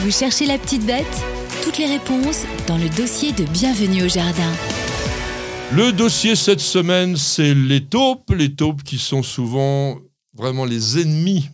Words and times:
Vous 0.00 0.10
cherchez 0.10 0.46
la 0.46 0.58
petite 0.58 0.84
bête 0.84 1.06
Toutes 1.64 1.78
les 1.78 1.86
réponses 1.86 2.44
dans 2.66 2.76
le 2.76 2.88
dossier 2.90 3.32
de 3.32 3.44
Bienvenue 3.44 4.04
au 4.04 4.08
Jardin. 4.08 4.52
Le 5.72 5.90
dossier 5.90 6.36
cette 6.36 6.60
semaine, 6.60 7.16
c'est 7.16 7.54
les 7.54 7.82
taupes. 7.82 8.30
Les 8.30 8.54
taupes 8.54 8.82
qui 8.82 8.98
sont 8.98 9.22
souvent 9.22 9.98
vraiment 10.34 10.66
les 10.66 11.00
ennemis. 11.00 11.48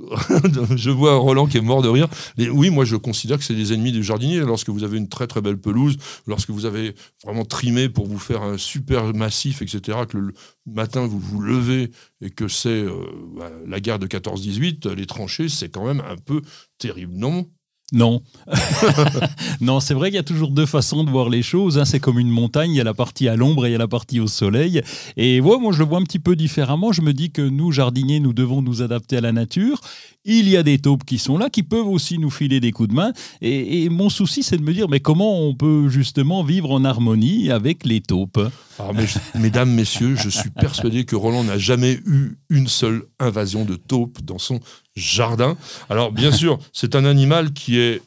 je 0.76 0.90
vois 0.90 1.16
Roland 1.16 1.46
qui 1.46 1.58
est 1.58 1.62
mort 1.62 1.82
de 1.82 1.88
rire. 1.88 2.08
Oui, 2.38 2.70
moi 2.70 2.84
je 2.84 2.96
considère 2.96 3.38
que 3.38 3.44
c'est 3.44 3.54
des 3.54 3.72
ennemis 3.72 3.92
du 3.92 4.02
jardinier. 4.02 4.40
Lorsque 4.40 4.68
vous 4.68 4.84
avez 4.84 4.98
une 4.98 5.08
très 5.08 5.26
très 5.26 5.40
belle 5.40 5.58
pelouse, 5.58 5.96
lorsque 6.26 6.50
vous 6.50 6.66
avez 6.66 6.94
vraiment 7.24 7.44
trimé 7.44 7.88
pour 7.88 8.06
vous 8.06 8.18
faire 8.18 8.42
un 8.42 8.58
super 8.58 9.14
massif, 9.14 9.62
etc., 9.62 9.98
que 10.08 10.18
le 10.18 10.32
matin 10.66 11.06
vous 11.06 11.18
vous 11.18 11.40
levez 11.40 11.90
et 12.20 12.30
que 12.30 12.48
c'est 12.48 12.68
euh, 12.68 12.92
bah, 13.36 13.50
la 13.66 13.80
guerre 13.80 13.98
de 13.98 14.06
14-18, 14.06 14.92
les 14.92 15.06
tranchées, 15.06 15.48
c'est 15.48 15.68
quand 15.68 15.84
même 15.84 16.02
un 16.08 16.16
peu 16.16 16.42
terrible, 16.78 17.14
non? 17.14 17.48
Non. 17.92 18.22
non, 19.60 19.80
c'est 19.80 19.92
vrai 19.92 20.08
qu'il 20.08 20.16
y 20.16 20.20
a 20.20 20.24
toujours 20.24 20.50
deux 20.50 20.66
façons 20.66 21.04
de 21.04 21.10
voir 21.10 21.28
les 21.28 21.42
choses. 21.42 21.78
Hein. 21.78 21.84
C'est 21.84 22.00
comme 22.00 22.18
une 22.18 22.30
montagne, 22.30 22.72
il 22.72 22.76
y 22.76 22.80
a 22.80 22.84
la 22.84 22.94
partie 22.94 23.28
à 23.28 23.36
l'ombre 23.36 23.66
et 23.66 23.68
il 23.68 23.72
y 23.72 23.74
a 23.74 23.78
la 23.78 23.88
partie 23.88 24.18
au 24.18 24.26
soleil. 24.26 24.82
Et 25.16 25.40
moi, 25.42 25.58
moi, 25.58 25.72
je 25.72 25.78
le 25.78 25.84
vois 25.84 25.98
un 25.98 26.02
petit 26.02 26.18
peu 26.18 26.34
différemment. 26.34 26.92
Je 26.92 27.02
me 27.02 27.12
dis 27.12 27.30
que 27.30 27.42
nous, 27.42 27.70
jardiniers, 27.70 28.20
nous 28.20 28.32
devons 28.32 28.62
nous 28.62 28.82
adapter 28.82 29.18
à 29.18 29.20
la 29.20 29.32
nature. 29.32 29.80
Il 30.24 30.48
y 30.48 30.56
a 30.56 30.62
des 30.62 30.78
taupes 30.78 31.04
qui 31.04 31.18
sont 31.18 31.36
là, 31.36 31.50
qui 31.50 31.62
peuvent 31.62 31.88
aussi 31.88 32.18
nous 32.18 32.30
filer 32.30 32.60
des 32.60 32.72
coups 32.72 32.88
de 32.88 32.94
main. 32.94 33.12
Et, 33.40 33.88
mon 33.88 34.08
souci, 34.08 34.42
c'est 34.42 34.56
de 34.56 34.62
me 34.62 34.72
dire, 34.72 34.88
mais 34.88 35.00
comment 35.00 35.40
on 35.40 35.54
peut 35.54 35.88
justement 35.88 36.44
vivre 36.44 36.70
en 36.70 36.84
harmonie 36.84 37.50
avec 37.50 37.84
les 37.84 38.00
taupes? 38.00 38.40
Alors, 38.78 38.94
Mesdames, 39.34 39.70
messieurs, 39.70 40.16
je 40.16 40.28
suis 40.28 40.50
persuadé 40.50 41.04
que 41.04 41.16
Roland 41.16 41.44
n'a 41.44 41.58
jamais 41.58 42.00
eu 42.06 42.38
une 42.48 42.68
seule 42.68 43.04
invasion 43.18 43.64
de 43.64 43.76
taupes 43.76 44.22
dans 44.22 44.38
son 44.38 44.60
jardin. 44.96 45.56
Alors, 45.88 46.12
bien 46.12 46.32
sûr, 46.32 46.58
c'est 46.72 46.94
un 46.94 47.04
animal 47.04 47.52
qui 47.52 47.78
est 47.78 48.02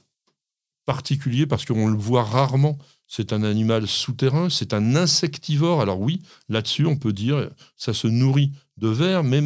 particulier 0.86 1.46
parce 1.46 1.66
qu'on 1.66 1.88
le 1.88 1.98
voit 1.98 2.24
rarement. 2.24 2.78
C'est 3.07 3.34
un 3.34 3.44
animal 3.44 3.88
souterrain, 3.88 4.49
c'est 4.49 4.74
un 4.74 4.96
insectivore. 4.96 5.82
Alors 5.82 5.99
oui, 5.99 6.22
là-dessus, 6.49 6.85
on 6.85 6.98
peut 6.98 7.13
dire, 7.13 7.50
ça 7.77 7.94
se 7.94 8.07
nourrit 8.07 8.52
de 8.77 8.88
vers, 8.88 9.24
mais 9.24 9.41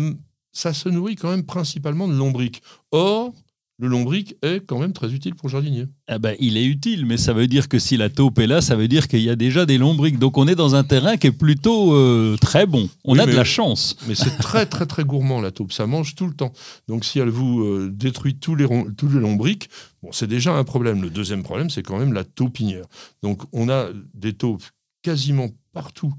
ça 0.52 0.74
se 0.74 0.90
nourrit 0.90 1.16
quand 1.16 1.30
même 1.30 1.46
principalement 1.46 2.08
de 2.08 2.14
lombriques. 2.14 2.62
Or, 2.92 3.34
le 3.80 3.88
lombric 3.88 4.36
est 4.42 4.60
quand 4.66 4.78
même 4.78 4.92
très 4.92 5.14
utile 5.14 5.36
pour 5.36 5.48
le 5.48 5.54
jardinier. 5.54 5.88
Ah 6.08 6.20
ben, 6.20 6.36
il 6.40 6.58
est 6.58 6.66
utile, 6.66 7.06
mais 7.06 7.16
ça 7.16 7.32
veut 7.32 7.48
dire 7.48 7.70
que 7.70 7.80
si 7.80 7.96
la 7.96 8.10
taupe 8.10 8.38
est 8.40 8.48
là, 8.48 8.60
ça 8.60 8.76
veut 8.76 8.90
dire 8.90 9.08
qu'il 9.08 9.22
y 9.22 9.30
a 9.30 9.38
déjà 9.38 9.66
des 9.66 9.78
lombrics. 9.78 10.20
Donc 10.20 10.38
on 10.38 10.48
est 10.50 10.56
dans 10.56 10.76
un 10.76 10.84
terrain 10.84 11.16
qui 11.16 11.28
est 11.28 11.32
plutôt 11.32 11.96
euh, 11.96 12.36
très 12.42 12.66
bon. 12.66 12.90
On 13.06 13.18
a 13.18 13.26
de 13.26 13.32
la 13.32 13.46
chance. 13.46 13.96
Mais 14.08 14.16
c'est 14.16 14.38
très 14.38 14.66
très 14.66 14.86
très 14.86 15.06
gourmand 15.06 15.40
la 15.40 15.52
taupe, 15.52 15.72
ça 15.72 15.88
mange 15.88 16.16
tout 16.16 16.28
le 16.28 16.34
temps. 16.34 16.52
Donc 16.90 17.06
si 17.06 17.20
elle 17.20 17.30
vous 17.30 17.62
euh, 17.62 17.90
détruit 17.90 18.36
tous 18.36 18.56
les, 18.56 18.68
tous 18.98 19.08
les 19.08 19.20
lombrics, 19.22 19.70
bon, 20.04 20.12
c'est 20.12 20.28
déjà 20.28 20.54
un 20.54 20.66
problème. 20.66 21.02
Le 21.02 21.10
deuxième 21.10 21.44
problème, 21.44 21.70
c'est 21.70 21.84
quand 21.84 21.98
même 21.98 22.12
la 22.12 22.26
taupinière. 22.26 22.86
Donc 23.24 23.44
on 23.54 23.70
a 23.70 23.88
des 24.14 24.34
taupes 24.34 24.64
quasiment 25.04 25.48
partout 25.72 26.14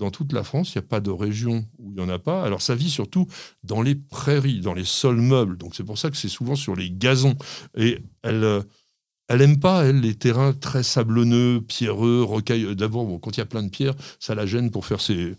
dans 0.00 0.10
toute 0.10 0.32
la 0.32 0.42
France, 0.42 0.74
il 0.74 0.78
n'y 0.78 0.84
a 0.84 0.88
pas 0.88 1.00
de 1.00 1.10
région 1.10 1.64
il 1.90 1.96
n'y 1.96 2.00
en 2.02 2.08
a 2.08 2.18
pas. 2.18 2.42
Alors 2.44 2.62
ça 2.62 2.74
vit 2.74 2.90
surtout 2.90 3.26
dans 3.62 3.82
les 3.82 3.94
prairies, 3.94 4.60
dans 4.60 4.74
les 4.74 4.84
sols 4.84 5.20
meubles. 5.20 5.56
Donc 5.56 5.74
c'est 5.74 5.84
pour 5.84 5.98
ça 5.98 6.10
que 6.10 6.16
c'est 6.16 6.28
souvent 6.28 6.54
sur 6.54 6.76
les 6.76 6.90
gazons. 6.90 7.36
Et 7.76 7.98
elle, 8.22 8.44
euh, 8.44 8.62
elle 9.28 9.42
aime 9.42 9.60
pas, 9.60 9.84
elle, 9.84 10.00
les 10.00 10.14
terrains 10.14 10.52
très 10.52 10.82
sablonneux, 10.82 11.60
pierreux, 11.60 12.22
rocailleux. 12.22 12.74
D'abord, 12.74 13.06
bon, 13.06 13.18
quand 13.18 13.36
il 13.36 13.38
y 13.38 13.42
a 13.42 13.46
plein 13.46 13.62
de 13.62 13.70
pierres, 13.70 13.94
ça 14.18 14.34
la 14.34 14.46
gêne 14.46 14.70
pour 14.70 14.86
faire 14.86 15.00
ses, 15.00 15.34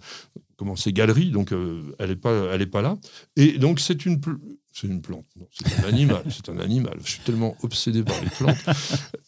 comment, 0.58 0.76
ses 0.76 0.94
galeries. 0.94 1.32
Donc 1.32 1.52
euh, 1.52 1.96
elle 2.00 2.10
n'est 2.10 2.16
pas, 2.16 2.58
pas 2.72 2.82
là. 2.82 2.98
Et 3.36 3.58
donc 3.58 3.80
c'est 3.80 4.06
une, 4.06 4.20
c'est 4.72 4.88
une 4.88 5.02
plante, 5.02 5.26
c'est 5.52 5.84
un 5.84 5.88
animal, 5.88 6.24
c'est 6.30 6.50
un 6.50 6.60
animal. 6.60 6.98
Je 7.04 7.12
suis 7.12 7.22
tellement 7.22 7.56
obsédé 7.64 8.04
par 8.04 8.22
les 8.22 8.30
plantes, 8.30 8.66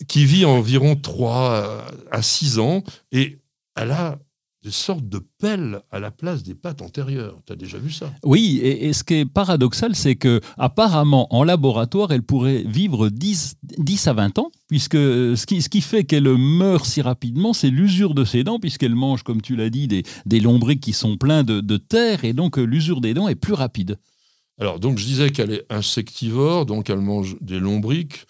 qui 0.07 0.25
vit 0.25 0.45
environ 0.45 0.95
3 0.95 1.85
à 2.11 2.21
6 2.21 2.59
ans 2.59 2.83
et 3.11 3.39
elle 3.75 3.91
a 3.91 4.19
des 4.63 4.71
sortes 4.71 5.07
de 5.09 5.19
pelles 5.39 5.81
à 5.91 5.99
la 5.99 6.09
place 6.09 6.41
des 6.41 6.55
pattes 6.55 6.81
antérieures. 6.81 7.37
Tu 7.45 7.53
as 7.53 7.55
déjà 7.57 7.77
vu 7.77 7.91
ça? 7.91 8.11
Oui, 8.23 8.59
et, 8.63 8.93
ce 8.93 9.03
qui 9.03 9.15
est 9.15 9.25
paradoxal, 9.25 9.93
c'est 9.95 10.15
que 10.15 10.39
apparemment 10.57 11.27
en 11.35 11.43
laboratoire, 11.43 12.11
elle 12.11 12.23
pourrait 12.23 12.63
vivre 12.65 13.09
10, 13.09 13.55
10 13.77 14.07
à 14.07 14.13
20 14.13 14.39
ans, 14.39 14.51
puisque 14.69 14.95
ce 14.95 15.45
qui, 15.45 15.61
ce 15.61 15.67
qui 15.67 15.81
fait 15.81 16.05
qu'elle 16.05 16.29
meurt 16.37 16.85
si 16.85 17.01
rapidement, 17.01 17.51
c'est 17.51 17.69
l'usure 17.69 18.13
de 18.13 18.23
ses 18.23 18.45
dents, 18.45 18.59
puisqu'elle 18.59 18.95
mange, 18.95 19.23
comme 19.23 19.41
tu 19.41 19.57
l'as 19.57 19.69
dit, 19.69 19.87
des, 19.87 20.03
des 20.25 20.39
lombrics 20.39 20.79
qui 20.79 20.93
sont 20.93 21.17
pleins 21.17 21.43
de, 21.43 21.59
de 21.59 21.77
terre, 21.77 22.23
et 22.23 22.31
donc 22.31 22.57
l'usure 22.57 23.01
des 23.01 23.13
dents 23.13 23.27
est 23.27 23.35
plus 23.35 23.53
rapide. 23.53 23.97
Alors, 24.59 24.79
donc, 24.79 24.97
je 24.97 25.05
disais 25.05 25.31
qu'elle 25.31 25.51
est 25.51 25.65
insectivore, 25.69 26.65
donc 26.65 26.89
elle 26.89 27.01
mange 27.01 27.35
des 27.41 27.59
lombrics 27.59 28.25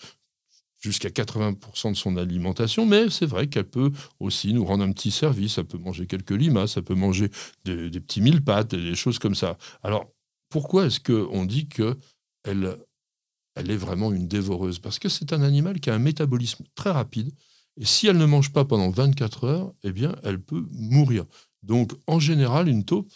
jusqu'à 0.83 1.09
80% 1.09 1.91
de 1.91 1.97
son 1.97 2.17
alimentation, 2.17 2.85
mais 2.85 3.09
c'est 3.09 3.25
vrai 3.25 3.47
qu'elle 3.47 3.69
peut 3.69 3.91
aussi 4.19 4.53
nous 4.53 4.65
rendre 4.65 4.83
un 4.83 4.91
petit 4.91 5.11
service. 5.11 5.57
Elle 5.57 5.65
peut 5.65 5.77
manger 5.77 6.07
quelques 6.07 6.31
limaces, 6.31 6.73
ça 6.73 6.81
peut 6.81 6.93
manger 6.93 7.29
des, 7.63 7.89
petits 7.89 8.21
mille 8.21 8.43
pattes, 8.43 8.75
des 8.75 8.95
choses 8.95 9.17
comme 9.17 9.33
ça. 9.33 9.57
Alors, 9.81 10.11
pourquoi 10.49 10.85
est-ce 10.85 10.99
qu'on 10.99 11.45
dit 11.45 11.67
qu'elle 11.67 12.77
elle 13.55 13.71
est 13.71 13.77
vraiment 13.77 14.11
une 14.11 14.27
dévoreuse? 14.27 14.79
Parce 14.79 14.99
que 14.99 15.07
c'est 15.07 15.31
un 15.31 15.41
animal 15.41 15.79
qui 15.79 15.89
a 15.89 15.95
un 15.95 15.99
métabolisme 15.99 16.65
très 16.75 16.91
rapide, 16.91 17.31
et 17.79 17.85
si 17.85 18.07
elle 18.07 18.17
ne 18.17 18.25
mange 18.25 18.51
pas 18.51 18.65
pendant 18.65 18.89
24 18.89 19.43
heures, 19.45 19.73
eh 19.83 19.91
bien, 19.91 20.15
elle 20.23 20.39
peut 20.39 20.65
mourir. 20.71 21.25
Donc, 21.63 21.93
en 22.07 22.19
général, 22.19 22.67
une 22.67 22.83
taupe, 22.83 23.11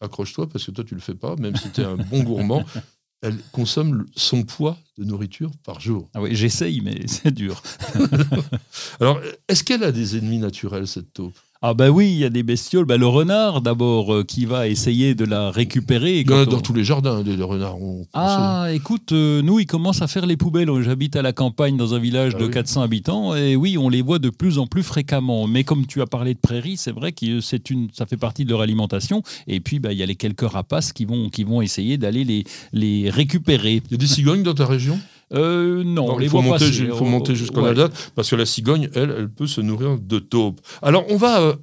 accroche-toi 0.00 0.48
parce 0.48 0.64
que 0.64 0.70
toi, 0.70 0.84
tu 0.84 0.94
le 0.94 1.00
fais 1.00 1.14
pas, 1.14 1.36
même 1.36 1.54
si 1.56 1.70
tu 1.70 1.82
es 1.82 1.84
un 1.84 1.96
bon 1.96 2.22
gourmand, 2.22 2.64
elle 3.22 3.38
consomme 3.52 4.06
son 4.16 4.42
poids 4.42 4.78
de 4.98 5.04
nourriture 5.04 5.50
par 5.64 5.80
jour. 5.80 6.08
Ah 6.14 6.22
oui, 6.22 6.34
j'essaye, 6.34 6.80
mais 6.80 7.00
c'est 7.06 7.32
dur. 7.32 7.62
Alors, 9.00 9.20
est-ce 9.48 9.64
qu'elle 9.64 9.84
a 9.84 9.92
des 9.92 10.16
ennemis 10.16 10.38
naturels, 10.38 10.86
cette 10.86 11.12
taupe? 11.12 11.36
Ah 11.62 11.74
ben 11.74 11.90
oui, 11.90 12.10
il 12.10 12.18
y 12.18 12.24
a 12.24 12.30
des 12.30 12.42
bestioles. 12.42 12.86
Ben 12.86 12.98
le 12.98 13.06
renard 13.06 13.60
d'abord 13.60 14.14
euh, 14.14 14.24
qui 14.24 14.46
va 14.46 14.66
essayer 14.66 15.14
de 15.14 15.26
la 15.26 15.50
récupérer. 15.50 16.24
dans 16.24 16.46
tous 16.46 16.72
les 16.72 16.84
jardins, 16.84 17.22
les, 17.22 17.42
renards. 17.42 17.76
ah 18.14 18.68
écoute, 18.72 19.12
euh, 19.12 19.42
nous 19.42 19.60
ils 19.60 19.66
commencent 19.66 20.00
à 20.00 20.06
faire 20.06 20.24
les 20.24 20.38
poubelles. 20.38 20.70
J'habite 20.80 21.16
à 21.16 21.22
la 21.22 21.34
campagne 21.34 21.76
dans 21.76 21.92
un 21.92 21.98
village 21.98 22.32
ah 22.36 22.40
de 22.40 22.46
400 22.46 22.80
habitants 22.80 23.34
et 23.34 23.56
oui, 23.56 23.76
on 23.76 23.90
les 23.90 24.00
voit 24.00 24.18
de 24.18 24.30
plus 24.30 24.58
en 24.58 24.66
plus 24.66 24.82
fréquemment. 24.82 25.46
Mais 25.46 25.62
comme 25.62 25.84
tu 25.84 26.00
as 26.00 26.06
parlé 26.06 26.32
de 26.32 26.38
prairies, 26.38 26.78
c'est 26.78 26.92
vrai 26.92 27.12
que 27.12 27.42
c'est 27.42 27.68
une, 27.68 27.88
ça 27.92 28.06
fait 28.06 28.16
partie 28.16 28.46
de 28.46 28.50
leur 28.50 28.62
alimentation. 28.62 29.22
Et 29.46 29.60
puis 29.60 29.80
ben, 29.80 29.92
il 29.92 29.98
y 29.98 30.02
a 30.02 30.06
les 30.06 30.16
quelques 30.16 30.50
rapaces 30.50 30.94
qui 30.94 31.04
vont, 31.04 31.28
qui 31.28 31.44
vont 31.44 31.60
essayer 31.60 31.98
d'aller 31.98 32.24
les, 32.24 32.44
les 32.72 33.10
récupérer. 33.10 33.82
Il 33.84 33.90
y 33.90 33.94
a 33.96 33.98
des 33.98 34.06
cigognes 34.06 34.42
dans 34.42 34.54
ta 34.54 34.64
région? 34.64 34.98
Euh, 35.32 35.84
non, 35.84 36.18
il 36.18 36.28
faut 36.28 36.42
monter, 36.42 36.66
il 36.68 36.92
faut 36.92 37.04
monter 37.04 37.34
jusqu'en 37.34 37.62
ouais. 37.62 37.88
parce 38.14 38.30
que 38.30 38.36
la 38.36 38.46
cigogne, 38.46 38.90
elle, 38.94 39.14
elle 39.16 39.30
peut 39.30 39.46
se 39.46 39.60
nourrir 39.60 39.98
de 39.98 40.18
taupes. 40.18 40.60
Alors, 40.82 41.04
on 41.08 41.16
va 41.16 41.40
euh, 41.40 41.56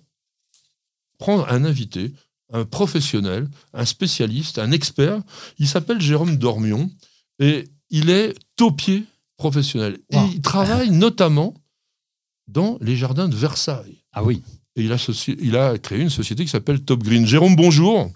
prendre 1.18 1.46
un 1.50 1.66
invité, 1.66 2.14
un 2.54 2.64
professionnel, 2.64 3.50
un 3.74 3.86
spécialiste, 3.86 4.58
un 4.60 4.72
expert. 4.72 5.22
Il 5.60 5.68
s'appelle 5.68 6.00
Jérôme 6.00 6.38
Dormion 6.38 6.90
et 7.40 7.66
il 7.90 8.10
est 8.10 8.36
taupier 8.56 9.04
professionnel. 9.36 10.00
Et 10.12 10.18
il 10.34 10.42
travaille 10.42 10.92
notamment 10.92 11.54
dans 12.48 12.78
les 12.80 12.96
jardins 12.96 13.28
de 13.28 13.36
Versailles. 13.36 14.04
Ah 14.14 14.24
oui. 14.24 14.42
Et 14.78 14.84
il 14.84 14.94
a, 14.94 14.98
il 15.40 15.58
a 15.58 15.78
créé 15.78 16.00
une 16.00 16.10
société 16.10 16.46
qui 16.46 16.52
s'appelle 16.52 16.82
Top 16.82 17.04
Green. 17.04 17.26
Jérôme, 17.26 17.56
bonjour. 17.56 18.12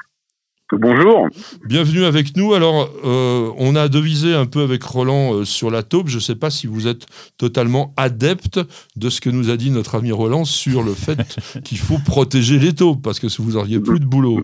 Bonjour. 0.71 1.27
Bienvenue 1.65 2.05
avec 2.05 2.37
nous. 2.37 2.53
Alors, 2.53 2.89
euh, 3.03 3.51
on 3.57 3.75
a 3.75 3.89
devisé 3.89 4.33
un 4.33 4.45
peu 4.45 4.61
avec 4.61 4.81
Roland 4.83 5.33
euh, 5.33 5.43
sur 5.43 5.69
la 5.69 5.83
taupe. 5.83 6.07
Je 6.07 6.15
ne 6.15 6.21
sais 6.21 6.35
pas 6.35 6.49
si 6.49 6.65
vous 6.65 6.87
êtes 6.87 7.07
totalement 7.37 7.93
adepte 7.97 8.59
de 8.95 9.09
ce 9.09 9.19
que 9.19 9.29
nous 9.29 9.49
a 9.49 9.57
dit 9.57 9.69
notre 9.69 9.95
ami 9.95 10.13
Roland 10.13 10.45
sur 10.45 10.81
le 10.81 10.93
fait 10.93 11.19
qu'il 11.65 11.77
faut 11.77 11.97
protéger 12.05 12.57
les 12.57 12.73
taupes, 12.73 13.01
parce 13.03 13.19
que 13.19 13.27
vous 13.41 13.51
n'auriez 13.53 13.81
plus 13.81 13.99
de 13.99 14.05
boulot. 14.05 14.41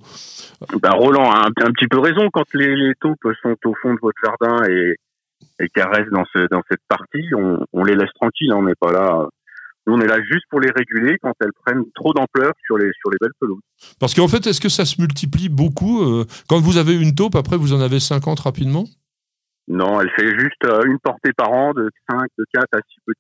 Ben, 0.82 0.92
Roland 0.92 1.32
a 1.32 1.48
un, 1.48 1.72
petit 1.72 1.88
peu 1.88 2.00
raison. 2.00 2.30
Quand 2.34 2.44
les, 2.54 2.94
taupes 3.00 3.16
sont 3.42 3.56
au 3.64 3.74
fond 3.82 3.94
de 3.94 4.00
votre 4.02 4.18
jardin 4.22 4.66
et, 4.70 4.96
et 5.60 5.70
qu'elles 5.70 5.88
restent 5.88 6.12
dans, 6.12 6.26
dans 6.52 6.62
cette 6.70 6.84
partie, 6.90 7.26
on, 7.72 7.84
les 7.86 7.96
laisse 7.96 8.14
tranquilles. 8.20 8.52
Hein. 8.52 8.58
On 8.58 8.64
n'est 8.64 8.76
pas 8.80 8.92
là 8.92 9.30
on 9.88 10.02
est 10.02 10.08
là 10.08 10.18
juste 10.22 10.46
pour 10.50 10.60
les 10.60 10.70
réguler 10.70 11.18
quand 11.22 11.34
elles 11.42 11.54
prennent 11.66 11.84
trop 11.96 12.14
d'ampleur 12.14 12.52
sur 12.66 12.78
les, 12.78 12.90
sur 13.00 13.10
les 13.10 13.18
belles 13.22 13.34
pelouses. 13.40 13.62
Parce 14.00 14.14
qu'en 14.14 14.28
fait, 14.28 14.46
est-ce 14.48 14.62
que 14.62 14.70
ça 14.70 14.86
se 14.86 15.00
multiplie 15.02 15.50
beaucoup 15.50 16.02
euh, 16.02 16.26
Quand 16.50 16.60
vous 16.60 16.78
avez 16.78 16.96
une 16.96 17.16
taupe, 17.16 17.36
après, 17.36 17.58
vous 17.58 17.74
en 17.74 17.80
avez 17.80 18.00
50 18.00 18.40
rapidement? 18.40 18.86
Non, 19.68 20.00
elle 20.02 20.10
fait 20.18 20.28
juste 20.40 20.64
euh, 20.66 20.84
une 20.86 21.00
portée 21.00 21.32
par 21.34 21.52
an 21.52 21.74
de 21.74 21.90
5, 22.10 22.20
de 22.38 22.46
4 22.54 22.66
à 22.74 22.78
6 22.78 22.84
petits. 23.06 23.20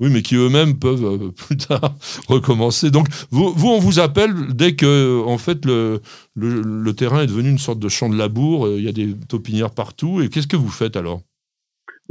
Oui, 0.00 0.08
mais 0.10 0.22
qui 0.22 0.34
eux-mêmes 0.36 0.78
peuvent 0.78 1.04
euh, 1.04 1.30
plus 1.46 1.56
tard 1.56 1.94
recommencer. 2.28 2.90
Donc, 2.90 3.06
vous, 3.30 3.52
vous, 3.52 3.68
on 3.68 3.78
vous 3.78 4.00
appelle 4.00 4.32
dès 4.54 4.74
que, 4.74 5.22
en 5.24 5.38
fait, 5.38 5.64
le, 5.64 6.00
le, 6.34 6.92
terrain 6.94 7.22
est 7.22 7.26
devenu 7.26 7.50
une 7.50 7.58
sorte 7.58 7.78
de 7.78 7.88
champ 7.88 8.08
de 8.08 8.16
labour. 8.16 8.68
Il 8.68 8.82
y 8.82 8.88
a 8.88 8.92
des 8.92 9.14
taupinières 9.28 9.74
partout. 9.74 10.20
Et 10.20 10.28
qu'est-ce 10.28 10.48
que 10.48 10.56
vous 10.56 10.70
faites 10.70 10.96
alors? 10.96 11.20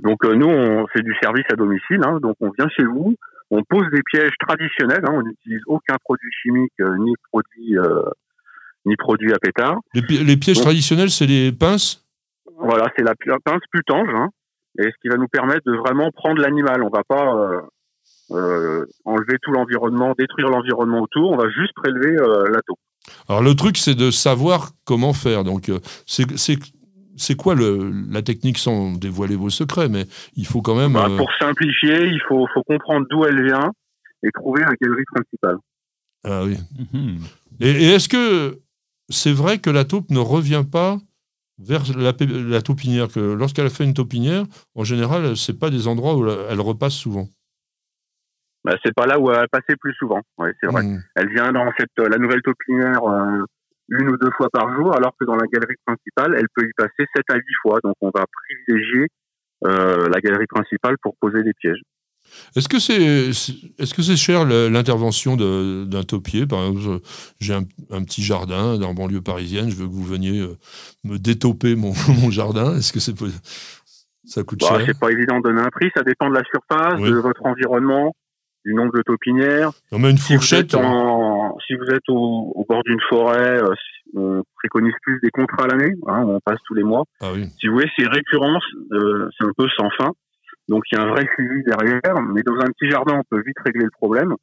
Donc, 0.02 0.24
nous, 0.24 0.48
on 0.48 0.88
fait 0.88 1.02
du 1.02 1.14
service 1.22 1.46
à 1.52 1.56
domicile. 1.56 2.00
Hein. 2.06 2.20
donc, 2.22 2.36
on 2.40 2.52
vient 2.58 2.70
chez 2.70 2.86
vous, 2.86 3.16
on 3.52 3.64
pose 3.64 3.86
des 3.92 4.02
pièges 4.12 4.34
traditionnels, 4.40 5.04
hein, 5.04 5.14
on 5.14 5.24
n'utilise 5.24 5.62
aucun 5.68 5.96
produit 6.04 6.30
chimique 6.44 6.74
euh, 6.82 6.98
ni 7.00 7.14
produit 7.32 7.78
euh, 7.78 8.10
ni 8.86 8.96
produit 8.96 9.34
à 9.34 9.40
pétard. 9.40 9.78
Les, 9.94 10.38
pièges 10.38 10.62
traditionnels, 10.62 11.10
c'est 11.10 11.26
les 11.26 11.52
pinces? 11.52 12.06
Voilà, 12.58 12.88
c'est 12.96 13.04
la 13.04 13.14
pince 13.44 13.62
putange. 13.72 14.10
Hein. 14.14 14.30
et 14.80 14.84
ce 14.84 14.96
qui 15.02 15.10
va 15.10 15.18
nous 15.18 15.28
permettre 15.28 15.64
de 15.66 15.76
vraiment 15.76 16.12
prendre 16.12 16.42
l'animal. 16.42 16.82
On 16.84 16.90
va 16.90 17.04
pas 17.04 17.36
euh, 17.36 17.62
euh, 18.32 18.86
enlever 19.06 19.38
tout 19.42 19.52
l'environnement, 19.52 20.14
détruire 20.18 20.50
l'environnement 20.50 21.02
autour. 21.02 21.32
On 21.32 21.38
va 21.38 21.50
juste 21.50 21.74
prélever 21.76 22.16
euh, 22.20 22.48
la 22.52 22.62
taupe. 22.62 22.80
Alors 23.28 23.42
le 23.42 23.56
truc, 23.56 23.78
c'est 23.78 23.96
de 23.96 24.12
savoir 24.12 24.72
comment 24.86 25.14
faire. 25.14 25.44
Donc 25.44 25.70
euh, 25.70 25.80
c'est 26.06 26.58
c'est- 27.20 27.36
quoi 27.36 27.56
le, 27.56 27.92
la 28.10 28.22
technique 28.22 28.58
sans 28.58 28.94
dévoiler 28.94 29.36
vos 29.36 29.50
secrets, 29.50 29.90
mais 29.90 30.06
il 30.36 30.46
faut 30.46 30.62
quand 30.62 30.76
même. 30.76 30.94
Bah, 30.94 31.08
euh, 31.10 31.18
pour 31.18 31.30
simplifier, 31.40 32.06
il 32.06 32.22
faut, 32.28 32.48
faut 32.54 32.64
comprendre 32.64 33.06
d'où 33.10 33.26
elle 33.26 33.44
vient 33.46 33.72
et 34.24 34.32
trouver 34.32 34.62
la 34.62 34.74
galerie 34.82 35.06
principale. 35.14 35.58
ah 36.26 36.44
oui. 36.44 36.58
Mhm. 36.94 37.20
Et, 37.62 37.70
et 37.72 37.86
est-ce 37.92 38.10
que 38.10 38.60
c'est 39.10 39.34
vrai 39.34 39.60
que 39.60 39.70
la 39.70 39.86
taupe 39.86 40.10
ne 40.12 40.20
revient 40.20 40.64
pas 40.70 40.98
vers 41.58 41.84
la, 41.98 42.14
la 42.22 42.62
taupinière 42.62 43.08
que 43.10 43.20
lorsqu'elle 43.20 43.66
a 43.66 43.70
fait 43.70 43.84
une 43.84 43.94
taupinière, 43.94 44.46
en 44.76 44.84
général, 44.84 45.36
c'est 45.36 45.60
pas 45.60 45.70
des 45.70 45.88
endroits 45.88 46.16
où 46.16 46.28
elle 46.28 46.62
repasse 46.62 46.94
souvent? 46.94 47.28
Bah, 48.64 48.76
c'est 48.84 48.94
pas 48.94 49.06
là 49.06 49.20
où 49.20 49.32
elle 49.32 49.48
passait 49.50 49.78
plus 49.80 49.94
souvent. 49.94 50.22
Ouais, 50.38 50.54
c'est 50.60 50.68
vrai. 50.68 50.84
Mhm. 50.84 51.02
Elle 51.16 51.30
vient 51.34 51.52
dans 51.52 51.72
cette, 51.78 51.90
la 51.98 52.18
nouvelle 52.18 52.42
taupinière 52.42 53.04
euh, 53.04 53.46
une 53.90 54.10
ou 54.10 54.18
deux 54.18 54.32
fois 54.38 54.50
par 54.52 54.74
jour, 54.76 54.96
alors 54.96 55.14
que 55.20 55.26
dans 55.26 55.36
la 55.36 55.48
galerie 55.48 55.76
principale, 55.86 56.36
elle 56.38 56.48
peut 56.56 56.64
y 56.66 56.72
passer 56.78 57.08
sept 57.16 57.26
à 57.30 57.36
huit 57.36 57.56
fois. 57.62 57.80
Donc 57.84 57.96
on 58.02 58.12
va 58.14 58.26
privilégier 58.68 59.08
euh, 59.66 60.08
la 60.10 60.20
galerie 60.22 60.48
principale 60.48 60.96
pour 61.02 61.16
poser 61.20 61.44
des 61.44 61.54
pièges. 61.54 61.82
Est-ce 62.56 62.70
que 62.70 62.78
c'est 62.78 63.02
est-ce 63.82 63.94
que 63.96 64.04
c'est 64.04 64.16
cher 64.16 64.46
l'intervention 64.46 65.36
d'un 65.36 66.04
taupier? 66.04 66.46
Par 66.46 66.60
exemple, 66.68 67.02
j'ai 67.40 67.56
un, 67.56 67.64
un 67.90 68.04
petit 68.04 68.22
jardin 68.22 68.78
dans 68.78 68.90
la 68.90 68.94
banlieue 68.94 69.22
parisienne, 69.22 69.72
je 69.72 69.76
veux 69.76 69.88
que 69.88 69.92
vous 69.92 70.04
veniez 70.06 70.40
euh, 70.40 70.56
me 71.04 71.18
détauper 71.18 71.76
mon, 71.76 71.92
mon 72.22 72.30
jardin. 72.30 72.76
Est-ce 72.78 72.94
que 72.94 73.00
c'est 73.00 73.16
ça 74.26 74.44
coûte 74.44 74.60
Bah, 74.60 74.78
cher? 74.78 74.84
c'est 74.86 75.00
pas 75.00 75.12
évident 75.12 75.40
de 75.40 75.44
donner 75.50 75.62
un 75.62 75.70
prix, 75.70 75.90
ça 75.96 76.04
dépend 76.04 76.30
de 76.30 76.36
la 76.36 76.44
surface, 76.44 77.00
Oui. 77.00 77.10
de 77.10 77.16
votre 77.16 77.44
environnement, 77.48 78.14
du 78.64 78.76
nombre 78.76 78.92
de 78.96 79.02
taupinières. 79.02 79.72
On 79.92 79.98
met 79.98 80.12
une 80.12 80.20
fourchette. 80.20 80.76
en- 80.76 80.82
si 81.70 81.76
vous 81.76 81.86
êtes 81.94 82.10
au, 82.10 82.52
au 82.56 82.66
bord 82.68 82.82
d'une 82.84 83.00
forêt, 83.10 83.62
euh, 83.62 83.74
on 84.16 84.42
préconise 84.56 84.94
plus 85.04 85.20
des 85.22 85.30
contrats 85.30 85.66
à 85.66 85.68
l'année, 85.68 85.94
hein, 86.08 86.24
on 86.28 86.40
passe 86.40 86.58
tous 86.66 86.74
les 86.74 86.84
mois. 86.84 87.04
Ah 87.22 87.28
oui. 87.32 87.46
Si 87.60 87.68
vous 87.68 87.74
voulez, 87.76 87.90
c'est 87.96 88.08
récurrence, 88.08 88.64
euh, 88.92 89.30
c'est 89.38 89.46
un 89.46 89.52
peu 89.56 89.68
sans 89.78 89.90
fin. 89.92 90.10
Donc 90.68 90.84
il 90.92 90.98
y 90.98 91.02
a 91.02 91.04
un 91.04 91.10
vrai 91.10 91.28
suivi 91.36 91.62
derrière, 91.64 92.20
mais 92.34 92.42
dans 92.42 92.56
un 92.56 92.68
petit 92.72 92.90
jardin, 92.90 93.20
on 93.20 93.24
peut 93.30 93.42
vite 93.46 93.58
régler 93.64 93.84
le 93.86 93.92
problème. 93.92 94.34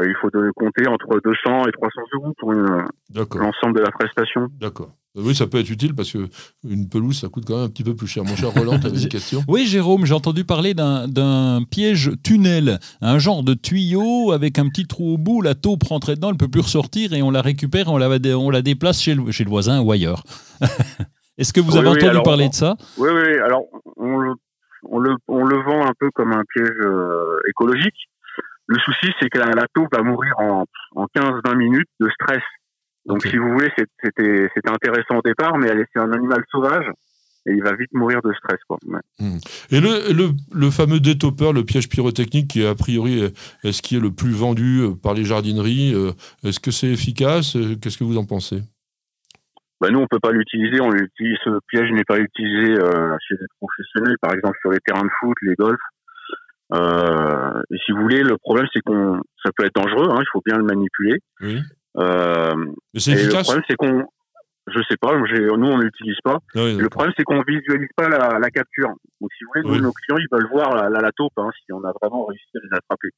Euh, 0.00 0.06
il 0.06 0.14
faut 0.20 0.30
de- 0.30 0.50
compter 0.54 0.86
entre 0.86 1.18
200 1.24 1.66
et 1.66 1.72
300 1.72 2.00
euros 2.14 2.34
pour 2.38 2.52
l'ensemble 2.52 3.76
de 3.78 3.82
la 3.82 3.90
prestation. 3.90 4.48
D'accord. 4.60 4.92
Oui, 5.16 5.34
ça 5.34 5.48
peut 5.48 5.58
être 5.58 5.70
utile 5.70 5.94
parce 5.94 6.12
que 6.12 6.28
une 6.62 6.88
pelouse, 6.88 7.18
ça 7.20 7.28
coûte 7.28 7.44
quand 7.44 7.56
même 7.56 7.64
un 7.64 7.68
petit 7.68 7.82
peu 7.82 7.96
plus 7.96 8.06
cher. 8.06 8.22
Mon 8.24 8.36
cher 8.36 8.50
Roland, 8.50 8.78
tu 8.78 8.86
avais 8.86 9.02
une 9.02 9.08
question? 9.18 9.42
Oui, 9.48 9.66
Jérôme, 9.66 10.06
j'ai 10.06 10.14
entendu 10.14 10.44
parler 10.44 10.72
d'un- 10.72 11.60
piège 11.68 12.12
tunnel, 12.22 12.78
un 13.00 13.18
genre 13.18 13.42
de 13.42 13.54
tuyau 13.54 14.30
avec 14.32 14.58
un 14.60 14.68
petit 14.68 14.86
trou 14.86 15.14
au 15.14 15.18
bout, 15.18 15.42
la 15.42 15.54
taupe 15.56 15.82
rentrait 15.82 16.14
dedans, 16.14 16.30
elle 16.30 16.36
peut 16.36 16.48
plus 16.48 16.60
ressortir 16.60 17.12
et 17.12 17.22
on 17.22 17.30
la 17.32 17.42
récupère 17.42 17.88
et 17.88 17.90
on 17.90 17.98
la, 17.98 18.08
on 18.38 18.50
la 18.50 18.62
déplace 18.62 19.00
chez 19.02 19.14
le, 19.14 19.30
chez 19.32 19.42
le 19.44 19.50
voisin 19.50 19.80
ou 19.80 19.90
ailleurs. 19.90 20.22
Est-ce 21.38 21.52
que 21.52 21.60
vous 21.60 21.72
Oui, 21.72 21.78
avez 21.78 21.88
oui, 21.88 21.94
entendu 21.96 22.10
alors, 22.10 22.22
parler 22.22 22.44
on- 22.44 22.50
de 22.50 22.54
ça? 22.54 22.76
Oui, 22.98 23.08
oui, 23.12 23.38
alors 23.44 23.62
on 23.96 24.16
le, 24.18 24.32
on, 24.84 24.98
le, 25.00 25.16
on 25.26 25.44
le 25.44 25.56
vend 25.62 25.86
un 25.86 25.92
peu 25.98 26.10
comme 26.14 26.32
un 26.32 26.42
piège 26.54 26.68
euh, 26.84 27.38
écologique. 27.48 27.96
Le 28.66 28.78
souci, 28.84 29.12
c'est 29.20 29.28
que 29.28 29.38
la, 29.38 29.46
la 29.46 29.66
taupe 29.74 29.88
va 29.92 30.02
mourir 30.02 30.32
en, 30.38 30.64
en 30.94 31.06
15-20 31.16 31.56
minutes 31.56 31.88
de 31.98 32.08
stress. 32.10 32.42
Donc, 33.06 33.22
si 33.22 33.36
vous 33.36 33.50
voulez, 33.50 33.70
c'était 33.76 34.48
c'était 34.54 34.70
intéressant 34.70 35.16
au 35.18 35.22
départ, 35.22 35.56
mais 35.58 35.68
c'est 35.92 36.00
un 36.00 36.12
animal 36.12 36.44
sauvage 36.50 36.84
et 37.46 37.52
il 37.52 37.62
va 37.62 37.74
vite 37.74 37.92
mourir 37.94 38.20
de 38.22 38.32
stress. 38.34 38.58
Quoi. 38.68 38.76
Ouais. 38.86 39.00
Et 39.70 39.80
le, 39.80 40.12
le, 40.12 40.30
le 40.52 40.70
fameux 40.70 41.00
détopeur, 41.00 41.54
le 41.54 41.64
piège 41.64 41.88
pyrotechnique, 41.88 42.48
qui 42.48 42.62
est 42.62 42.66
a 42.66 42.74
priori 42.74 43.22
est, 43.64 43.72
ce 43.72 43.80
qui 43.80 43.96
est 43.96 44.00
le 44.00 44.10
plus 44.10 44.32
vendu 44.32 44.80
euh, 44.80 44.90
par 44.94 45.14
les 45.14 45.24
jardineries, 45.24 45.94
euh, 45.94 46.12
est-ce 46.44 46.60
que 46.60 46.70
c'est 46.70 46.88
efficace 46.88 47.56
Euh, 47.56 47.76
Qu'est-ce 47.80 47.96
que 47.96 48.04
vous 48.04 48.18
en 48.18 48.26
pensez? 48.26 48.62
Bah, 49.80 49.88
nous, 49.90 50.00
on 50.00 50.06
peut 50.06 50.20
pas 50.20 50.32
l'utiliser. 50.32 50.82
On 50.82 50.90
l'utilise. 50.90 51.38
Ce 51.42 51.50
piège 51.68 51.90
n'est 51.92 52.04
pas 52.04 52.18
utilisé 52.18 52.72
euh, 52.78 53.16
chez 53.26 53.36
les 53.40 53.46
professionnels, 53.58 54.16
par 54.20 54.34
exemple 54.34 54.58
sur 54.60 54.70
les 54.70 54.80
terrains 54.86 55.04
de 55.04 55.10
foot, 55.20 55.34
les 55.40 55.54
golfs. 55.54 55.78
Euh, 56.74 57.62
et 57.72 57.78
si 57.84 57.92
vous 57.92 58.02
voulez, 58.02 58.22
le 58.22 58.36
problème, 58.36 58.66
c'est 58.72 58.80
qu'on, 58.82 59.18
ça 59.42 59.50
peut 59.56 59.64
être 59.64 59.74
dangereux. 59.74 60.08
Hein, 60.10 60.18
il 60.20 60.28
faut 60.30 60.42
bien 60.44 60.58
le 60.58 60.64
manipuler. 60.64 61.16
Oui. 61.40 61.62
Euh, 61.98 62.54
Mais 62.94 63.00
c'est 63.00 63.12
Et 63.12 63.24
le 63.24 63.30
problème, 63.42 63.62
c'est 63.68 63.76
qu'on, 63.76 64.04
je 64.68 64.80
sais 64.88 64.96
pas, 64.96 65.16
nous 65.16 65.66
on 65.66 65.78
l'utilise 65.78 66.18
pas. 66.22 66.38
Ah 66.54 66.64
oui, 66.64 66.76
Le 66.76 66.88
problème, 66.88 67.12
c'est 67.16 67.24
qu'on 67.24 67.42
visualise 67.42 67.88
pas 67.96 68.08
la, 68.08 68.38
la 68.38 68.50
capture. 68.50 68.88
Donc, 69.20 69.30
si 69.36 69.44
vous 69.44 69.50
voulez, 69.54 69.68
nous, 69.68 69.74
Oui. 69.76 69.82
nos 69.82 69.92
clients, 69.92 70.18
ils 70.18 70.28
veulent 70.30 70.48
voir 70.50 70.74
la, 70.74 70.88
la, 70.88 71.00
la 71.00 71.12
taupe, 71.12 71.32
hein, 71.38 71.50
si 71.64 71.72
on 71.72 71.82
a 71.84 71.92
vraiment 72.00 72.26
réussi 72.26 72.44
à 72.56 72.58
les 72.62 72.76
attraper. 72.76 73.08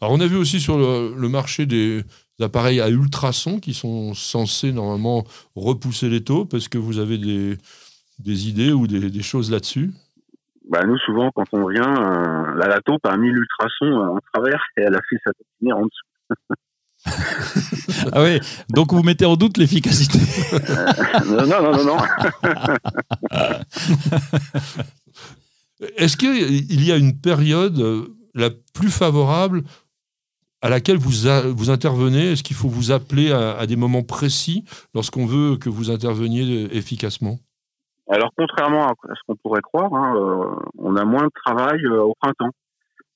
Alors, 0.00 0.14
on 0.14 0.20
a 0.20 0.26
vu 0.26 0.36
aussi 0.36 0.60
sur 0.60 0.78
le, 0.78 1.14
le 1.20 1.28
marché 1.28 1.66
des 1.66 2.04
appareils 2.40 2.80
à 2.80 2.88
ultrasons 2.88 3.58
qui 3.60 3.74
sont 3.74 4.14
censés 4.14 4.72
normalement 4.72 5.24
repousser 5.56 6.08
les 6.08 6.22
taupes. 6.24 6.54
Est-ce 6.54 6.68
que 6.68 6.78
vous 6.78 6.98
avez 6.98 7.18
des, 7.18 7.58
des 8.20 8.48
idées 8.48 8.72
ou 8.72 8.86
des, 8.86 9.10
des 9.10 9.22
choses 9.22 9.50
là-dessus? 9.50 9.90
Bah, 10.70 10.84
nous, 10.86 10.96
souvent, 10.98 11.30
quand 11.34 11.46
on 11.52 11.66
vient, 11.68 11.82
euh, 11.82 12.54
la, 12.54 12.68
la 12.68 12.80
taupe 12.80 13.04
a 13.06 13.16
mis 13.16 13.30
l'ultrason 13.30 13.86
euh, 13.86 14.08
en 14.16 14.18
travers 14.32 14.62
et 14.76 14.82
elle 14.82 14.94
a 14.94 15.00
fait 15.10 15.16
sa 15.24 15.32
taupinière 15.32 15.78
en 15.78 15.82
dessous. 15.86 16.06
Ah 18.12 18.22
oui, 18.22 18.38
donc 18.70 18.92
vous 18.92 19.02
mettez 19.02 19.26
en 19.26 19.36
doute 19.36 19.56
l'efficacité. 19.58 20.18
non, 21.26 21.46
non, 21.46 21.62
non, 21.62 21.72
non, 21.72 21.84
non. 21.84 21.96
Est-ce 25.96 26.16
qu'il 26.16 26.84
y 26.84 26.92
a 26.92 26.96
une 26.96 27.18
période 27.20 27.78
euh, 27.78 28.06
la 28.34 28.50
plus 28.74 28.90
favorable 28.90 29.62
à 30.62 30.68
laquelle 30.68 30.96
vous, 30.96 31.26
a- 31.28 31.42
vous 31.48 31.70
intervenez? 31.70 32.32
Est-ce 32.32 32.42
qu'il 32.42 32.56
faut 32.56 32.68
vous 32.68 32.90
appeler 32.92 33.30
à, 33.32 33.56
à 33.58 33.66
des 33.66 33.76
moments 33.76 34.02
précis 34.02 34.64
lorsqu'on 34.94 35.26
veut 35.26 35.56
que 35.56 35.68
vous 35.68 35.90
interveniez 35.90 36.66
euh, 36.66 36.68
efficacement? 36.76 37.38
Alors, 38.10 38.30
contrairement 38.36 38.88
à 38.88 38.94
ce 39.14 39.20
qu'on 39.26 39.36
pourrait 39.36 39.60
croire, 39.60 39.92
hein, 39.94 40.14
euh, 40.16 40.44
on 40.78 40.96
a 40.96 41.04
moins 41.04 41.24
de 41.24 41.30
travail 41.44 41.78
euh, 41.84 42.02
au 42.02 42.14
printemps. 42.20 42.50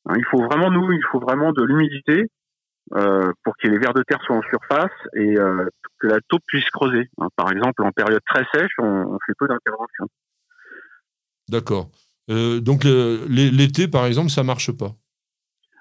Hein, 0.06 0.14
il 0.17 0.25
faut 0.31 0.44
vraiment, 0.44 0.70
nous, 0.70 0.93
il 0.93 1.02
faut 1.11 1.20
vraiment 1.20 1.52
de 1.52 1.62
l'humidité 1.62 2.28
euh, 2.94 3.32
pour 3.44 3.56
que 3.56 3.69
les 3.69 3.79
vers 3.79 3.94
de 3.94 4.02
terre 4.02 4.20
soient 4.26 4.37
en 4.37 4.43
surface 4.43 4.90
et 5.14 5.38
euh, 5.38 5.69
que 5.99 6.06
la 6.06 6.19
taupe 6.29 6.43
puisse 6.46 6.69
creuser. 6.70 7.08
hein. 7.19 7.29
Par 7.37 7.50
exemple, 7.50 7.82
en 7.82 7.93
période 7.93 8.20
très 8.26 8.44
sèche, 8.52 8.73
on, 8.79 8.84
on 8.84 9.19
fait 9.26 9.34
peu 9.38 9.49
d'intervention. 9.49 10.06
D'accord. 11.49 11.88
Euh, 12.31 12.61
donc 12.61 12.84
l'été, 12.84 13.88
par 13.88 14.06
exemple, 14.06 14.31
ça 14.31 14.43
marche 14.43 14.73
pas. 14.73 14.93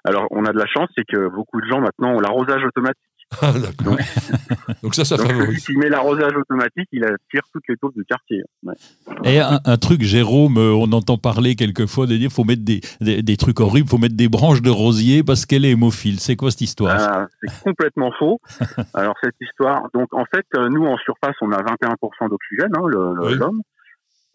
Alors, 0.04 0.26
on 0.30 0.44
a 0.44 0.52
de 0.52 0.58
la 0.58 0.66
chance, 0.66 0.88
c'est 0.96 1.04
que 1.04 1.28
beaucoup 1.28 1.60
de 1.60 1.66
gens 1.66 1.80
maintenant 1.80 2.14
ont 2.14 2.20
l'arrosage 2.20 2.64
automatique. 2.64 3.00
Ah, 3.40 3.52
d'accord. 3.52 3.96
Donc 4.82 4.94
ça, 4.94 5.04
ça 5.04 5.16
Donc, 5.16 5.26
celui 5.26 5.38
favorise. 5.40 5.64
qui 5.64 5.76
met 5.76 5.88
l'arrosage 5.88 6.32
automatique, 6.36 6.88
il 6.92 7.04
attire 7.04 7.42
toutes 7.52 7.62
les 7.68 7.76
taupes 7.76 7.94
du 7.94 8.04
quartier. 8.04 8.42
Ouais. 8.62 8.74
Et 9.24 9.38
un, 9.40 9.60
un 9.64 9.76
truc, 9.78 10.02
Jérôme, 10.02 10.58
euh, 10.58 10.72
on 10.74 10.92
entend 10.92 11.18
parler 11.18 11.54
quelquefois 11.56 12.06
de 12.06 12.16
dire 12.16 12.30
faut 12.30 12.44
mettre 12.44 12.64
des, 12.64 12.80
des, 13.00 13.22
des 13.22 13.36
trucs 13.36 13.60
horribles, 13.60 13.88
faut 13.88 13.98
mettre 13.98 14.16
des 14.16 14.28
branches 14.28 14.62
de 14.62 14.70
rosier 14.70 15.22
parce 15.22 15.46
qu'elle 15.46 15.64
est 15.64 15.70
hémophile. 15.70 16.20
C'est 16.20 16.36
quoi 16.36 16.50
cette 16.50 16.60
histoire 16.62 16.96
Ah, 16.98 17.26
c'est 17.40 17.62
complètement 17.62 18.12
faux. 18.18 18.40
Alors 18.94 19.14
cette 19.22 19.36
histoire, 19.40 19.88
donc 19.94 20.12
en 20.12 20.24
fait, 20.34 20.46
euh, 20.56 20.68
nous 20.68 20.84
en 20.84 20.96
surface, 20.98 21.36
on 21.40 21.52
a 21.52 21.62
21% 21.62 22.28
d'oxygène, 22.28 22.70
hein, 22.76 22.80
Oui. 23.22 23.34
l'homme. 23.36 23.62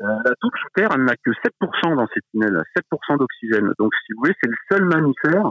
Euh, 0.02 0.06
la 0.26 0.32
taupe 0.40 0.54
sous 0.62 0.68
terre, 0.76 0.90
elle 0.94 1.06
n'a 1.06 1.16
que 1.16 1.32
7% 1.32 1.96
dans 1.96 2.08
ses 2.14 2.20
tunnels, 2.32 2.62
7% 2.76 3.18
d'oxygène. 3.18 3.72
Donc 3.80 3.92
si 4.06 4.14
vous 4.14 4.20
voulez, 4.20 4.34
c'est 4.42 4.50
le 4.50 4.56
seul 4.72 4.86
mammifère 4.86 5.50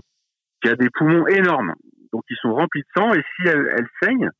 qui 0.62 0.69
a 0.71 0.76
des 0.76 0.88
poumons 0.97 1.26
énormes. 1.26 1.75
Donc 2.17 2.25
ils 2.31 2.37
sont 2.41 2.55
remplis 2.55 2.81
de 2.81 2.87
sang 2.97 3.13
et 3.13 3.21
si 3.37 3.47
elle, 3.47 3.67
elle 3.77 3.87
saigne, 4.03 4.31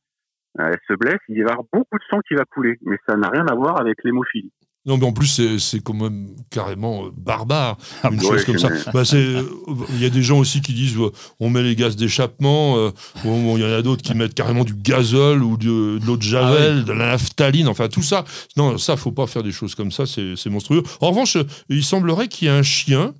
euh, 0.59 0.71
elle 0.71 0.79
se 0.87 0.93
blesse, 0.97 1.19
il 1.29 1.43
va 1.43 1.49
y 1.49 1.51
avoir 1.53 1.67
beaucoup 1.71 1.97
de 1.99 2.03
sang 2.09 2.19
qui 2.27 2.33
va 2.33 2.43
couler. 2.45 2.77
Mais 2.81 2.97
ça 3.07 3.15
n'a 3.15 3.29
rien 3.29 3.45
à 3.45 3.53
voir 3.53 3.79
avec 3.79 3.97
l'hémophilie. 4.03 4.51
Non, 4.87 4.97
mais 4.97 5.05
en 5.05 5.11
plus, 5.11 5.27
c'est- 5.27 5.59
c'est 5.59 5.83
quand 5.83 5.93
même 5.93 6.29
carrément 6.49 7.05
euh, 7.07 7.09
barbare, 7.15 7.77
Ah, 8.03 8.09
une 8.09 8.15
ouais, 8.19 8.23
chose 8.23 8.45
comme 8.45 8.57
ça. 8.57 8.69
Bah, 8.93 9.03
euh, 9.13 9.43
Il 9.89 10.01
y 10.01 10.05
a 10.05 10.09
des 10.09 10.23
gens 10.23 10.39
aussi 10.39 10.61
qui 10.61 10.73
disent 10.73 10.97
on 11.41 11.49
met 11.49 11.61
les 11.61 11.75
gaz 11.75 11.95
d'échappement. 11.97 12.77
euh, 12.77 12.89
Il 13.25 13.29
y 13.59 13.63
en 13.65 13.71
a 13.71 13.81
d'autres 13.83 14.01
qui 14.01 14.15
mettent 14.15 14.33
carrément 14.33 14.63
du 14.63 14.73
gazole 14.75 15.43
ou 15.43 15.57
de, 15.57 15.99
de 15.99 16.05
l'eau 16.07 16.15
de 16.17 16.21
javel, 16.23 16.85
de 16.85 16.93
la 16.93 17.07
naphtaline, 17.11 17.67
enfin 17.67 17.89
tout 17.89 18.01
ça. 18.01 18.23
Non, 18.55 18.77
ça, 18.77 18.95
faut 18.97 19.11
pas 19.11 19.27
faire 19.27 19.43
des 19.43 19.51
choses 19.51 19.75
comme 19.75 19.91
ça, 19.91 20.05
c'est 20.05 20.35
c'est 20.37 20.49
monstrueux. 20.49 20.81
En 21.01 21.09
revanche, 21.09 21.37
il 21.69 21.83
semblerait 21.83 22.29
qu'il 22.29 22.47
y 22.47 22.51
ait 22.51 22.53
un 22.57 22.63
chien, 22.63 23.13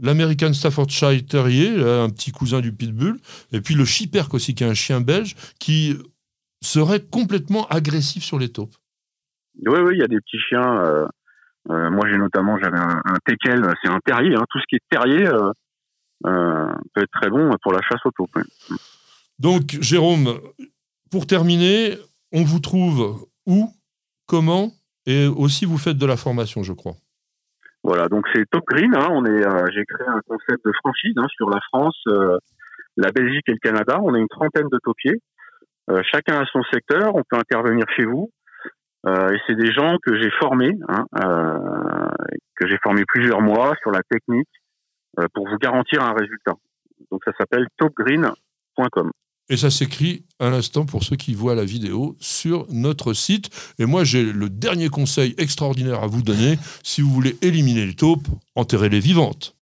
l'American 0.00 0.52
Staffordshire 0.52 1.24
Terrier, 1.26 1.76
là, 1.76 2.02
un 2.02 2.10
petit 2.10 2.32
cousin 2.32 2.60
du 2.60 2.72
Pitbull, 2.72 3.18
et 3.52 3.60
puis 3.60 3.74
le 3.74 3.84
Chiperk 3.84 4.32
aussi, 4.34 4.54
qui 4.54 4.64
est 4.64 4.68
un 4.68 4.74
chien 4.74 5.00
belge, 5.00 5.34
qui 5.58 5.96
serait 6.62 7.00
complètement 7.00 7.66
agressif 7.68 8.22
sur 8.22 8.38
les 8.38 8.50
taupes. 8.50 8.74
Oui, 9.66 9.78
oui, 9.80 9.94
il 9.94 9.98
y 9.98 10.02
a 10.02 10.08
des 10.08 10.20
petits 10.20 10.38
chiens. 10.48 10.82
euh, 10.84 11.06
euh, 11.70 11.90
moi, 11.90 12.08
j'ai 12.08 12.16
notamment, 12.16 12.58
j'avais 12.58 12.78
un, 12.78 13.02
un 13.04 13.16
teckel, 13.26 13.62
c'est 13.82 13.90
un 13.90 14.00
terrier. 14.04 14.34
Hein, 14.34 14.44
tout 14.50 14.58
ce 14.58 14.64
qui 14.68 14.76
est 14.76 14.80
terrier 14.90 15.26
euh, 15.26 15.50
euh, 16.26 16.72
peut 16.94 17.02
être 17.02 17.10
très 17.12 17.30
bon 17.30 17.50
pour 17.62 17.72
la 17.72 17.80
chasse 17.82 18.00
aux 18.04 18.10
taupes. 18.12 18.38
Donc, 19.38 19.78
Jérôme, 19.80 20.38
pour 21.10 21.26
terminer, 21.26 21.98
on 22.32 22.44
vous 22.44 22.60
trouve 22.60 23.26
où, 23.46 23.72
comment, 24.26 24.72
et 25.06 25.26
aussi 25.26 25.64
vous 25.64 25.78
faites 25.78 25.98
de 25.98 26.06
la 26.06 26.16
formation, 26.16 26.62
je 26.62 26.72
crois. 26.72 26.96
Voilà, 27.82 28.08
donc 28.08 28.26
c'est 28.34 28.44
Top 28.50 28.64
Green. 28.66 28.94
Hein, 28.94 29.08
on 29.10 29.24
est, 29.24 29.46
euh, 29.46 29.66
j'ai 29.72 29.84
créé 29.84 30.06
un 30.06 30.20
concept 30.26 30.64
de 30.64 30.72
franchise 30.72 31.14
hein, 31.16 31.26
sur 31.34 31.48
la 31.48 31.60
France, 31.68 31.98
euh, 32.08 32.36
la 32.96 33.10
Belgique 33.10 33.48
et 33.48 33.52
le 33.52 33.58
Canada. 33.58 33.98
On 34.02 34.14
a 34.14 34.18
une 34.18 34.28
trentaine 34.28 34.68
de 34.70 34.78
topiers. 34.82 35.20
Euh, 35.90 36.02
chacun 36.04 36.40
a 36.40 36.44
son 36.46 36.62
secteur. 36.64 37.14
On 37.14 37.22
peut 37.28 37.38
intervenir 37.38 37.86
chez 37.96 38.04
vous. 38.04 38.30
et 39.06 39.38
c'est 39.46 39.56
des 39.56 39.72
gens 39.72 39.96
que 40.02 40.14
j'ai 40.20 40.30
formés, 40.38 40.76
hein, 40.88 41.06
que 42.56 42.66
j'ai 42.68 42.76
formés 42.82 43.04
plusieurs 43.08 43.40
mois 43.40 43.74
sur 43.80 43.90
la 43.90 44.02
technique 44.02 44.50
pour 45.32 45.48
vous 45.48 45.56
garantir 45.56 46.02
un 46.02 46.12
résultat. 46.12 46.52
Donc 47.10 47.22
ça 47.24 47.32
s'appelle 47.38 47.66
topgreen.com. 47.78 49.10
Et 49.50 49.56
ça 49.56 49.68
s'écrit 49.68 50.22
à 50.38 50.48
l'instant 50.48 50.86
pour 50.86 51.02
ceux 51.02 51.16
qui 51.16 51.34
voient 51.34 51.56
la 51.56 51.64
vidéo 51.64 52.16
sur 52.20 52.66
notre 52.70 53.12
site. 53.12 53.50
Et 53.80 53.84
moi, 53.84 54.04
j'ai 54.04 54.22
le 54.22 54.48
dernier 54.48 54.88
conseil 54.88 55.34
extraordinaire 55.38 56.04
à 56.04 56.06
vous 56.06 56.22
donner. 56.22 56.56
Si 56.84 57.00
vous 57.00 57.10
voulez 57.10 57.36
éliminer 57.42 57.84
les 57.84 57.94
taupes, 57.94 58.28
enterrez-les 58.54 59.00
vivantes. 59.00 59.56